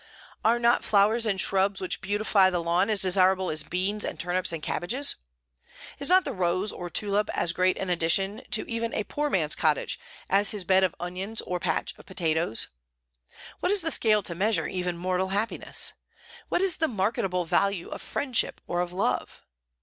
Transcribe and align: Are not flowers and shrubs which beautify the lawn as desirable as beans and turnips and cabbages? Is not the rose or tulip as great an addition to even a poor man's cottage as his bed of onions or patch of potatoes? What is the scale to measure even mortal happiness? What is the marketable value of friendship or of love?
Are 0.43 0.57
not 0.57 0.83
flowers 0.83 1.27
and 1.27 1.39
shrubs 1.39 1.79
which 1.79 2.01
beautify 2.01 2.49
the 2.49 2.63
lawn 2.63 2.89
as 2.89 3.03
desirable 3.03 3.51
as 3.51 3.61
beans 3.61 4.03
and 4.03 4.19
turnips 4.19 4.51
and 4.51 4.59
cabbages? 4.63 5.15
Is 5.99 6.09
not 6.09 6.25
the 6.25 6.33
rose 6.33 6.71
or 6.71 6.89
tulip 6.89 7.29
as 7.37 7.53
great 7.53 7.77
an 7.77 7.91
addition 7.91 8.41
to 8.49 8.67
even 8.67 8.95
a 8.95 9.03
poor 9.03 9.29
man's 9.29 9.53
cottage 9.53 9.99
as 10.27 10.49
his 10.49 10.63
bed 10.65 10.83
of 10.83 10.95
onions 10.99 11.39
or 11.41 11.59
patch 11.59 11.93
of 11.99 12.07
potatoes? 12.07 12.67
What 13.59 13.71
is 13.71 13.83
the 13.83 13.91
scale 13.91 14.23
to 14.23 14.33
measure 14.33 14.65
even 14.67 14.97
mortal 14.97 15.27
happiness? 15.27 15.93
What 16.49 16.61
is 16.61 16.77
the 16.77 16.87
marketable 16.87 17.45
value 17.45 17.89
of 17.89 18.01
friendship 18.01 18.59
or 18.65 18.79
of 18.81 18.91
love? 18.91 19.43